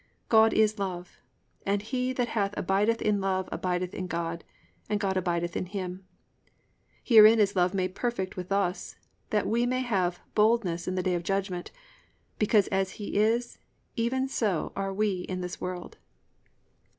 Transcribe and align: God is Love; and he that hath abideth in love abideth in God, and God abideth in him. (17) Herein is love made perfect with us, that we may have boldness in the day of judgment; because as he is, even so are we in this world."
God 0.29 0.51
is 0.51 0.79
Love; 0.79 1.19
and 1.63 1.79
he 1.79 2.11
that 2.11 2.29
hath 2.29 2.57
abideth 2.57 3.03
in 3.03 3.21
love 3.21 3.47
abideth 3.51 3.93
in 3.93 4.07
God, 4.07 4.43
and 4.89 4.99
God 4.99 5.15
abideth 5.15 5.55
in 5.55 5.67
him. 5.67 6.07
(17) 7.03 7.03
Herein 7.03 7.39
is 7.39 7.55
love 7.55 7.75
made 7.75 7.93
perfect 7.93 8.35
with 8.35 8.51
us, 8.51 8.95
that 9.29 9.45
we 9.45 9.67
may 9.67 9.81
have 9.81 10.19
boldness 10.33 10.87
in 10.87 10.95
the 10.95 11.03
day 11.03 11.13
of 11.13 11.21
judgment; 11.21 11.69
because 12.39 12.65
as 12.69 12.93
he 12.93 13.13
is, 13.15 13.59
even 13.95 14.27
so 14.27 14.73
are 14.75 14.91
we 14.91 15.19
in 15.29 15.41
this 15.41 15.61
world." 15.61 15.99